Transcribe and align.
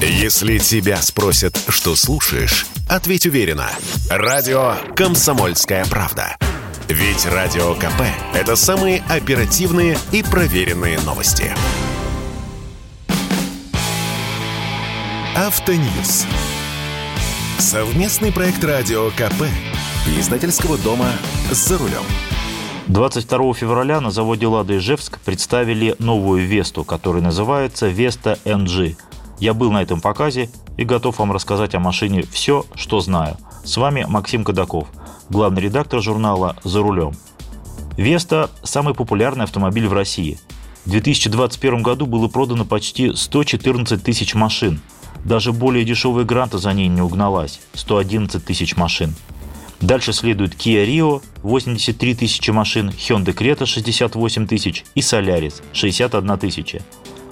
Если 0.00 0.58
тебя 0.58 1.00
спросят, 1.00 1.58
что 1.68 1.96
слушаешь, 1.96 2.66
ответь 2.86 3.24
уверенно. 3.24 3.70
Радио 4.10 4.74
«Комсомольская 4.94 5.86
правда». 5.86 6.36
Ведь 6.86 7.24
Радио 7.24 7.74
КП– 7.74 8.02
это 8.34 8.56
самые 8.56 9.02
оперативные 9.08 9.96
и 10.12 10.22
проверенные 10.22 11.00
новости. 11.00 11.50
Автоньюз. 15.34 16.26
Совместный 17.58 18.32
проект 18.32 18.62
Радио 18.62 19.10
КП. 19.12 19.44
Издательского 20.18 20.76
дома 20.76 21.08
«За 21.50 21.78
рулем». 21.78 22.04
22 22.88 23.54
февраля 23.54 24.00
на 24.02 24.10
заводе 24.10 24.46
«Лада» 24.46 24.76
Ижевск 24.76 25.18
представили 25.20 25.96
новую 25.98 26.46
«Весту», 26.46 26.84
которая 26.84 27.22
называется 27.22 27.88
«Веста 27.88 28.38
NG». 28.44 28.96
Я 29.38 29.52
был 29.52 29.70
на 29.70 29.82
этом 29.82 30.00
показе 30.00 30.48
и 30.76 30.84
готов 30.84 31.18
вам 31.18 31.32
рассказать 31.32 31.74
о 31.74 31.80
машине 31.80 32.24
все, 32.30 32.64
что 32.74 33.00
знаю. 33.00 33.36
С 33.64 33.76
вами 33.76 34.06
Максим 34.08 34.44
Кадаков, 34.44 34.88
главный 35.28 35.62
редактор 35.62 36.00
журнала 36.02 36.56
«За 36.64 36.80
рулем». 36.80 37.14
«Веста»– 37.96 38.50
самый 38.62 38.94
популярный 38.94 39.44
автомобиль 39.44 39.88
в 39.88 39.92
России. 39.92 40.38
В 40.84 40.90
2021 40.90 41.82
году 41.82 42.06
было 42.06 42.28
продано 42.28 42.64
почти 42.64 43.14
114 43.14 44.02
тысяч 44.02 44.34
машин. 44.34 44.80
Даже 45.24 45.52
более 45.52 45.84
дешевая 45.84 46.24
гранта 46.24 46.58
за 46.58 46.72
ней 46.72 46.88
не 46.88 47.02
угналась– 47.02 47.60
111 47.74 48.44
тысяч 48.44 48.76
машин. 48.76 49.14
Дальше 49.80 50.12
следует 50.12 50.54
Kia 50.54 50.86
Rio– 50.86 51.22
83 51.42 52.14
тысячи 52.14 52.50
машин, 52.50 52.90
Hyundai 52.90 53.34
Creta– 53.34 53.66
68 53.66 54.46
тысяч 54.46 54.84
и 54.94 55.00
Solaris– 55.00 55.62
61 55.72 56.38
тысяча. 56.38 56.82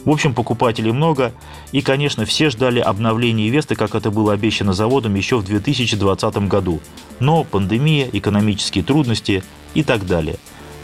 В 0.04 0.10
общем, 0.10 0.34
покупателей 0.34 0.92
много, 0.92 1.32
и, 1.72 1.80
конечно, 1.80 2.26
все 2.26 2.50
ждали 2.50 2.78
обновления 2.78 3.48
Весты, 3.48 3.74
как 3.74 3.94
это 3.94 4.10
было 4.10 4.34
обещано 4.34 4.72
заводом 4.74 5.14
еще 5.14 5.38
в 5.38 5.44
2020 5.44 6.36
году. 6.48 6.80
Но 7.20 7.44
пандемия, 7.44 8.08
экономические 8.12 8.84
трудности 8.84 9.42
и 9.72 9.82
так 9.82 10.06
далее. 10.06 10.36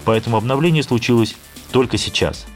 Поэтому 0.05 0.37
обновление 0.37 0.83
случилось 0.83 1.37
только 1.71 1.99
сейчас. 1.99 2.47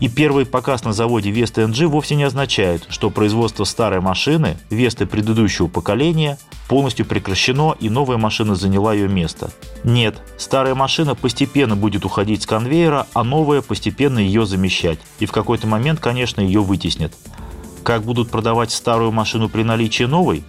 И 0.00 0.08
первый 0.08 0.44
показ 0.44 0.84
на 0.84 0.92
заводе 0.92 1.30
Веста 1.30 1.62
NG 1.62 1.86
вовсе 1.86 2.14
не 2.14 2.24
означает, 2.24 2.86
что 2.88 3.10
производство 3.10 3.64
старой 3.64 4.00
машины, 4.00 4.56
Весты 4.70 5.06
предыдущего 5.06 5.66
поколения, 5.66 6.38
полностью 6.68 7.06
прекращено 7.06 7.74
и 7.78 7.88
новая 7.88 8.16
машина 8.16 8.54
заняла 8.54 8.94
ее 8.94 9.08
место. 9.08 9.50
Нет, 9.82 10.16
старая 10.36 10.74
машина 10.74 11.14
постепенно 11.14 11.76
будет 11.76 12.04
уходить 12.04 12.42
с 12.42 12.46
конвейера, 12.46 13.06
а 13.14 13.24
новая 13.24 13.62
постепенно 13.62 14.18
ее 14.18 14.46
замещать. 14.46 14.98
И 15.18 15.26
в 15.26 15.32
какой-то 15.32 15.66
момент, 15.66 16.00
конечно, 16.00 16.40
ее 16.40 16.60
вытеснят. 16.60 17.12
Как 17.82 18.02
будут 18.02 18.30
продавать 18.30 18.70
старую 18.70 19.12
машину 19.12 19.48
при 19.48 19.62
наличии 19.62 20.04
новой? 20.04 20.44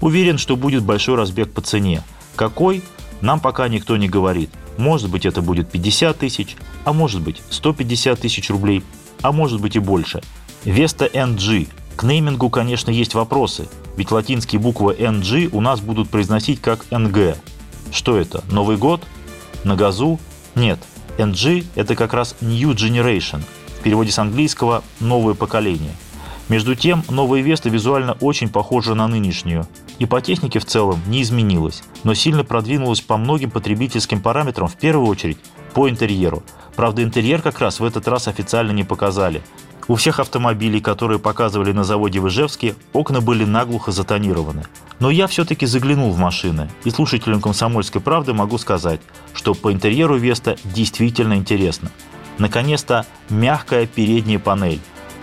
Уверен, 0.00 0.38
что 0.38 0.56
будет 0.56 0.82
большой 0.82 1.16
разбег 1.16 1.52
по 1.52 1.60
цене. 1.60 2.02
Какой? 2.34 2.82
Нам 3.20 3.40
пока 3.40 3.68
никто 3.68 3.96
не 3.96 4.08
говорит. 4.08 4.50
Может 4.78 5.10
быть, 5.10 5.26
это 5.26 5.42
будет 5.42 5.70
50 5.70 6.18
тысяч, 6.18 6.56
а 6.84 6.92
может 6.92 7.20
быть 7.20 7.42
150 7.50 8.18
тысяч 8.18 8.50
рублей, 8.50 8.82
а 9.20 9.32
может 9.32 9.60
быть 9.60 9.76
и 9.76 9.78
больше. 9.78 10.22
Веста 10.64 11.06
NG. 11.06 11.68
К 11.96 12.04
неймингу, 12.04 12.48
конечно, 12.48 12.90
есть 12.90 13.14
вопросы, 13.14 13.68
ведь 13.96 14.10
латинские 14.10 14.60
буквы 14.60 14.94
NG 14.94 15.48
у 15.52 15.60
нас 15.60 15.80
будут 15.80 16.08
произносить 16.10 16.60
как 16.60 16.86
NG. 16.90 17.36
Что 17.90 18.16
это? 18.16 18.42
Новый 18.50 18.76
год? 18.76 19.02
На 19.64 19.76
газу? 19.76 20.18
Нет. 20.54 20.78
NG– 21.18 21.66
это 21.74 21.94
как 21.94 22.14
раз 22.14 22.36
New 22.40 22.70
Generation. 22.70 23.42
В 23.78 23.82
переводе 23.82 24.10
с 24.10 24.18
английского 24.18 24.82
«новое 25.00 25.34
поколение». 25.34 25.92
Между 26.48 26.74
тем, 26.74 27.02
новая 27.08 27.40
Веста 27.40 27.68
визуально 27.68 28.12
очень 28.20 28.48
похожа 28.48 28.94
на 28.94 29.08
нынешнюю. 29.08 29.66
И 29.98 30.06
по 30.06 30.20
технике 30.20 30.58
в 30.58 30.64
целом 30.64 31.00
не 31.06 31.22
изменилась, 31.22 31.82
но 32.04 32.14
сильно 32.14 32.44
продвинулась 32.44 33.00
по 33.00 33.16
многим 33.16 33.50
потребительским 33.50 34.20
параметрам, 34.20 34.68
в 34.68 34.76
первую 34.76 35.06
очередь 35.06 35.38
по 35.74 35.88
интерьеру. 35.88 36.42
Правда, 36.76 37.02
интерьер 37.02 37.42
как 37.42 37.58
раз 37.60 37.80
в 37.80 37.84
этот 37.84 38.08
раз 38.08 38.28
официально 38.28 38.72
не 38.72 38.84
показали. 38.84 39.42
У 39.88 39.96
всех 39.96 40.20
автомобилей, 40.20 40.80
которые 40.80 41.18
показывали 41.18 41.72
на 41.72 41.82
заводе 41.82 42.20
в 42.20 42.28
Ижевске, 42.28 42.76
окна 42.92 43.20
были 43.20 43.44
наглухо 43.44 43.90
затонированы. 43.90 44.64
Но 45.00 45.10
я 45.10 45.26
все-таки 45.26 45.66
заглянул 45.66 46.12
в 46.12 46.18
машины, 46.18 46.70
и 46.84 46.90
слушателям 46.90 47.40
«Комсомольской 47.40 48.00
правды» 48.00 48.32
могу 48.32 48.58
сказать, 48.58 49.00
что 49.34 49.54
по 49.54 49.72
интерьеру 49.72 50.16
Веста 50.16 50.56
действительно 50.64 51.34
интересно. 51.34 51.90
Наконец-то 52.38 53.06
мягкая 53.28 53.86
передняя 53.86 54.38
панель, 54.38 54.80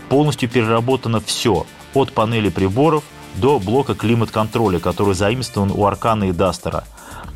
полностью 0.09 0.49
переработано 0.49 1.21
все, 1.21 1.65
от 1.93 2.11
панели 2.11 2.49
приборов 2.49 3.03
до 3.35 3.59
блока 3.59 3.95
климат-контроля, 3.95 4.79
который 4.79 5.13
заимствован 5.15 5.71
у 5.71 5.85
Аркана 5.85 6.25
и 6.25 6.31
Дастера. 6.31 6.83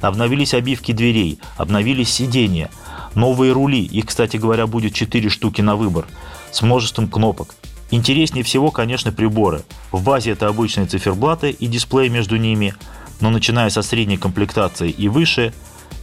Обновились 0.02 0.54
обивки 0.54 0.92
дверей, 0.92 1.40
обновились 1.56 2.12
сиденья, 2.12 2.70
новые 3.16 3.52
рули, 3.52 3.84
их, 3.84 4.06
кстати 4.08 4.38
говоря, 4.38 4.68
будет 4.68 4.94
4 4.94 5.30
штуки 5.30 5.62
на 5.62 5.76
выбор, 5.76 6.06
с 6.52 6.62
множеством 6.62 7.08
кнопок. 7.08 7.56
Интереснее 7.92 8.44
всего, 8.44 8.72
конечно, 8.72 9.12
приборы. 9.12 9.64
В 9.92 10.04
базе 10.04 10.32
это 10.32 10.48
обычные 10.48 10.88
циферблаты 10.88 11.52
и 11.52 11.68
дисплей 11.68 12.10
между 12.10 12.38
ними, 12.38 12.74
но 13.22 13.30
начиная 13.30 13.70
со 13.70 13.82
средней 13.82 14.18
комплектации 14.18 14.90
и 14.90 15.08
выше, 15.10 15.54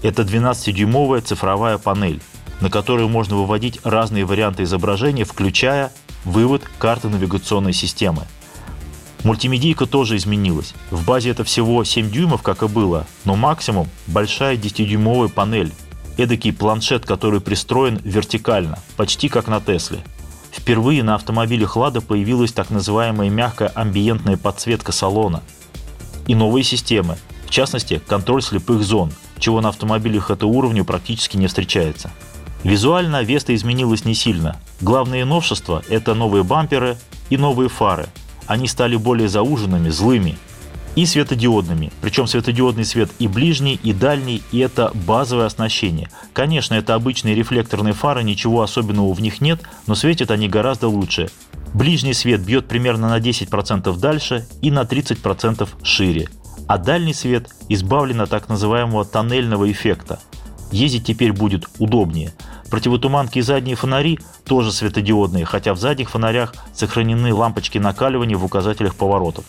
это 0.03 0.22
12-дюймовая 0.22 1.20
цифровая 1.20 1.78
панель, 1.78 2.20
на 2.60 2.70
которой 2.70 3.09
можно 3.09 3.37
выводить 3.37 3.81
разные 3.82 4.25
варианты 4.25 4.62
изображения, 4.62 5.25
включая 5.25 5.93
вывод 6.25 6.62
карты 6.78 7.09
навигационной 7.09 7.72
системы. 7.72 8.22
Мультимедийка 9.25 9.84
тоже 9.84 10.16
изменилась. 10.16 10.75
В 10.91 11.04
базе 11.04 11.31
это 11.31 11.44
всего 11.44 11.84
7 11.84 12.10
дюймов, 12.10 12.43
как 12.43 12.62
и 12.62 12.69
было, 12.69 13.06
но 13.25 13.37
максимум 13.37 13.88
большая 14.06 14.56
10-дюймовая 14.56 15.28
панель. 15.28 15.72
Эдакий 16.20 16.53
планшет, 16.53 17.06
который 17.06 17.41
пристроен 17.41 17.98
вертикально, 18.04 18.78
почти 18.98 19.31
как 19.31 19.48
на 19.48 19.58
Тесле. 19.58 20.00
Впервые 20.53 21.03
на 21.03 21.14
автомобилях 21.14 21.76
«Лада» 21.76 22.03
появилась 22.03 22.53
так 22.53 22.69
называемая 22.69 23.31
мягкая 23.31 23.69
амбиентная 23.69 24.36
подсветка 24.36 24.92
салона. 24.92 25.42
И 26.26 26.34
новые 26.34 26.62
системы, 26.62 27.16
в 27.47 27.50
частности, 27.50 28.03
контроль 28.06 28.42
слепых 28.42 28.82
зон, 28.82 29.14
чего 29.38 29.62
на 29.62 29.70
автомобилях 29.70 30.31
этого 30.31 30.50
уровня 30.50 30.84
практически 30.84 31.38
не 31.38 31.47
встречается. 31.47 32.10
Визуально 32.64 33.22
Веста 33.22 33.54
изменилась 33.54 34.04
не 34.04 34.12
сильно. 34.12 34.60
Главные 34.82 35.25
новшества– 35.25 35.82
это 35.88 36.12
новые 36.12 36.44
бамперы 36.44 36.98
и 37.31 37.38
новые 37.38 37.70
фары. 37.70 38.08
Они 38.47 38.69
стали 38.69 38.97
более 38.97 39.31
зауженными, 39.31 39.88
злыми 39.88 40.37
и 40.96 41.06
светодиодными. 41.06 41.92
Причем 42.00 42.26
светодиодный 42.26 42.84
свет 42.84 43.10
и 43.18 43.28
ближний, 43.28 43.78
и 43.82 43.92
дальний, 43.92 44.42
и 44.52 44.58
это 44.58 44.90
базовое 44.94 45.46
оснащение. 45.46 46.10
Конечно, 46.32 46.74
это 46.74 46.94
обычные 46.94 47.34
рефлекторные 47.34 47.94
фары, 47.94 48.22
ничего 48.22 48.62
особенного 48.62 49.12
в 49.12 49.20
них 49.20 49.40
нет, 49.40 49.60
но 49.86 49.94
светят 49.94 50.30
они 50.30 50.48
гораздо 50.48 50.88
лучше. 50.88 51.30
Ближний 51.74 52.14
свет 52.14 52.40
бьет 52.40 52.66
примерно 52.66 53.08
на 53.08 53.18
10% 53.18 53.98
дальше 53.98 54.46
и 54.60 54.70
на 54.70 54.82
30% 54.82 55.68
шире. 55.82 56.28
А 56.66 56.78
дальний 56.78 57.14
свет 57.14 57.48
избавлен 57.68 58.20
от 58.20 58.30
так 58.30 58.48
называемого 58.48 59.04
тоннельного 59.04 59.70
эффекта. 59.70 60.20
Ездить 60.72 61.04
теперь 61.04 61.32
будет 61.32 61.66
удобнее– 61.78 62.32
Противотуманки 62.70 63.38
и 63.38 63.42
задние 63.42 63.74
фонари 63.74 64.20
тоже 64.44 64.70
светодиодные, 64.70 65.44
хотя 65.44 65.74
в 65.74 65.78
задних 65.78 66.10
фонарях 66.10 66.54
сохранены 66.72 67.34
лампочки 67.34 67.78
накаливания 67.78 68.36
в 68.36 68.44
указателях 68.44 68.94
поворотов. 68.94 69.44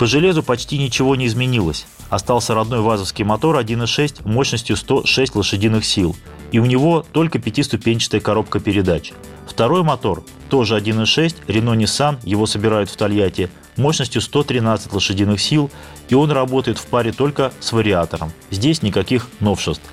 По 0.00 0.06
железу 0.06 0.42
почти 0.42 0.78
ничего 0.78 1.14
не 1.14 1.26
изменилось. 1.26 1.84
Остался 2.08 2.54
родной 2.54 2.80
вазовский 2.80 3.22
мотор 3.22 3.58
1.6 3.58 4.26
мощностью 4.26 4.78
106 4.78 5.34
лошадиных 5.34 5.84
сил, 5.84 6.16
и 6.52 6.58
у 6.58 6.64
него 6.64 7.04
только 7.12 7.38
пятиступенчатая 7.38 8.22
коробка 8.22 8.60
передач. 8.60 9.12
Второй 9.46 9.82
мотор, 9.82 10.24
тоже 10.48 10.78
1.6, 10.78 11.44
Renault 11.46 11.76
Nissan, 11.76 12.18
его 12.22 12.46
собирают 12.46 12.88
в 12.88 12.96
Тольятти, 12.96 13.50
мощностью 13.76 14.22
113 14.22 14.90
лошадиных 14.90 15.38
сил, 15.38 15.70
и 16.08 16.14
он 16.14 16.30
работает 16.30 16.78
в 16.78 16.86
паре 16.86 17.12
только 17.12 17.52
с 17.60 17.70
вариатором. 17.72 18.32
Здесь 18.50 18.80
никаких 18.80 19.28
новшеств. 19.40 19.84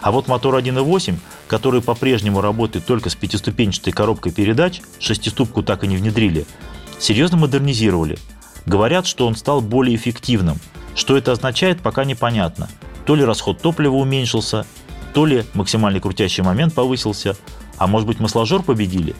А 0.00 0.12
вот 0.12 0.28
мотор 0.28 0.54
1.8, 0.54 1.16
который 1.48 1.82
по-прежнему 1.82 2.40
работает 2.40 2.86
только 2.86 3.10
с 3.10 3.16
пятиступенчатой 3.16 3.92
коробкой 3.92 4.30
передач, 4.30 4.80
шестиступку 5.00 5.64
так 5.64 5.82
и 5.82 5.88
не 5.88 5.96
внедрили, 5.96 6.46
серьезно 7.00 7.36
модернизировали. 7.36 8.16
Говорят, 8.66 9.06
что 9.06 9.26
он 9.26 9.36
стал 9.36 9.60
более 9.60 9.96
эффективным. 9.96 10.58
Что 10.94 11.16
это 11.16 11.32
означает, 11.32 11.80
пока 11.80 12.04
непонятно. 12.04 12.68
То 13.04 13.14
ли 13.14 13.24
расход 13.24 13.60
топлива 13.60 13.94
уменьшился, 13.94 14.66
то 15.14 15.24
ли 15.24 15.44
максимальный 15.54 16.00
крутящий 16.00 16.42
момент 16.42 16.74
повысился, 16.74 17.36
а 17.78 17.86
может 17.86 18.06
быть 18.06 18.20
масложор 18.20 18.62
победили? 18.62 19.14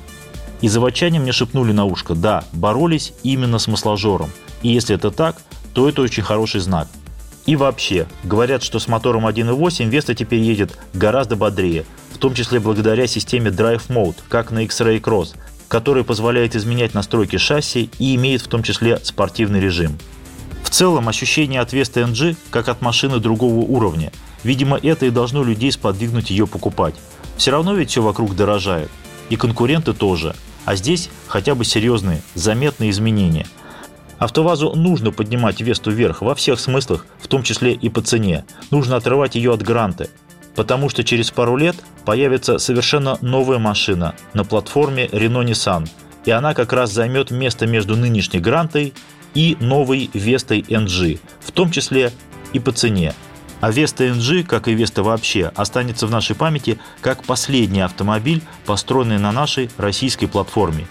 И 0.60 0.69
заводчане 0.69 1.20
мне 1.20 1.32
шепнули 1.32 1.72
на 1.72 1.84
ушко, 1.84 2.14
да, 2.14 2.44
боролись 2.52 3.12
именно 3.22 3.58
с 3.58 3.69
масложором. 3.69 4.31
И 4.62 4.69
если 4.69 4.96
это 4.96 5.10
так, 5.10 5.37
то 5.75 5.88
это 5.88 6.02
очень 6.02 6.22
хороший 6.22 6.60
знак. 6.60 6.88
И 7.44 7.54
вообще, 7.54 8.06
говорят, 8.25 8.62
что 8.62 8.81
с 8.81 8.88
мотором 8.88 9.26
1.8 9.26 9.88
Веста 9.88 10.14
теперь 10.14 10.40
едет 10.40 10.76
гораздо 10.94 11.37
бодрее, 11.37 11.84
в 12.12 12.19
том 12.19 12.34
числе 12.34 12.58
благодаря 12.58 13.06
системе 13.06 13.50
Drive 13.50 13.88
Mode, 13.88 14.16
как 14.28 14.50
на 14.50 14.64
X-Ray 14.64 15.00
Cross. 15.00 15.37
Который 15.69 16.05
позволяет 16.05 16.55
изменять 16.55 16.95
настройки 16.95 17.37
шасси 17.37 17.91
и 17.99 18.15
имеет 18.15 18.43
в 18.43 18.49
том 18.49 18.63
числе 18.63 18.99
спортивный 19.03 19.61
режим. 19.61 19.99
В 20.63 20.71
целом 20.71 21.09
ощущение 21.09 21.61
от 21.61 21.73
Vesta 21.73 22.05
NG 22.05 22.37
как 22.51 22.69
от 22.69 22.83
машины 22.83 23.19
другого 23.19 23.61
уровня. 23.61 24.13
Видимо, 24.43 24.79
это 24.83 25.07
и 25.07 25.11
должно 25.11 25.43
людей 25.43 25.73
сподвигнуть 25.73 26.31
ее 26.31 26.47
покупать. 26.47 26.95
Все 27.37 27.51
равно 27.51 27.75
ведь 27.75 27.91
все 27.91 28.03
вокруг 28.03 28.35
дорожает. 28.37 28.91
И 29.29 29.37
конкуренты 29.37 29.93
тоже. 29.93 30.35
А 30.65 30.77
здесь 30.77 31.11
хотя 31.29 31.55
бы 31.55 31.65
серьезные, 31.65 32.23
заметные 32.35 32.91
изменения. 32.91 33.47
АвтоВАЗу 34.19 34.75
нужно 34.75 35.13
поднимать 35.13 35.61
Весту 35.61 35.91
вверх 35.91 36.23
во 36.23 36.35
всех 36.35 36.59
смыслах, 36.59 37.07
в 37.21 37.29
том 37.29 37.43
числе 37.43 37.73
и 37.73 37.89
по 37.89 38.01
цене. 38.01 38.45
Нужно 38.71 38.97
отрывать 38.97 39.35
ее 39.35 39.53
от 39.53 39.63
гранты– 39.63 40.11
потому 40.56 40.88
что 40.88 41.05
через 41.05 41.31
пару 41.31 41.56
лет 41.56 41.76
появится 42.05 42.58
совершенно 42.58 43.19
новая 43.20 43.58
машина 43.58 44.17
на 44.35 44.44
платформе 44.44 45.06
Renault-Nissan, 45.06 45.88
и 46.25 46.31
она 46.31 46.55
как 46.55 46.73
раз 46.73 46.93
займет 46.93 47.31
место 47.31 47.67
между 47.67 47.97
нынешней 47.97 48.41
Грантой 48.41 48.94
и 49.35 49.56
новой 49.61 50.11
Вестой 50.12 50.62
NG, 50.62 51.20
в 51.41 51.53
том 51.53 51.70
числе 51.70 52.12
и 52.53 52.58
по 52.58 52.73
цене. 52.73 53.14
А 53.61 53.70
Веста 53.70 54.05
NG, 54.05 54.44
как 54.44 54.69
и 54.69 54.75
Веста 54.75 55.03
вообще, 55.03 55.53
останется 55.55 56.06
в 56.06 56.11
нашей 56.11 56.37
памяти 56.37 56.79
как 57.00 57.25
последний 57.25 57.81
автомобиль, 57.81 58.43
построенный 58.64 59.19
на 59.19 59.32
нашей 59.32 59.70
российской 59.79 60.26
платформе. 60.26 60.87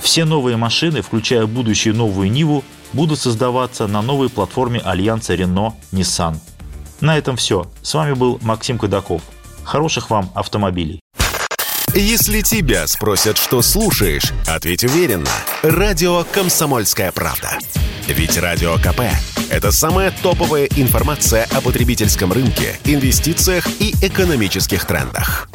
Все 0.00 0.24
новые 0.24 0.56
машины, 0.56 1.02
включая 1.02 1.46
будущую 1.46 1.96
новую 1.96 2.30
Ниву, 2.30 2.64
будут 2.92 3.18
создаваться 3.18 3.86
на 3.88 4.02
новой 4.02 4.30
платформе 4.30 4.80
альянса 4.80 5.34
Renault-Nissan. 5.34 6.36
На 7.00 7.18
этом 7.18 7.36
все. 7.36 7.70
С 7.82 7.94
вами 7.94 8.14
был 8.14 8.38
Максим 8.42 8.78
Кадаков. 8.78 9.22
Хороших 9.64 10.10
вам 10.10 10.30
автомобилей. 10.34 11.00
Если 11.94 12.42
тебя 12.42 12.86
спросят, 12.86 13.38
что 13.38 13.62
слушаешь, 13.62 14.32
ответь 14.46 14.84
уверенно. 14.84 15.30
Радио 15.62 16.24
«Комсомольская 16.24 17.10
правда». 17.10 17.58
Ведь 18.06 18.38
Радио 18.38 18.76
КП– 18.76 19.00
это 19.50 19.72
самая 19.72 20.12
топовая 20.22 20.66
информация 20.76 21.44
о 21.52 21.60
потребительском 21.60 22.32
рынке, 22.32 22.78
инвестициях 22.84 23.66
и 23.80 23.94
экономических 24.02 24.84
трендах. 24.84 25.48